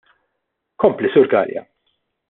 Kompli, 0.77 1.09
Sur 1.13 1.27
Galea. 1.27 1.67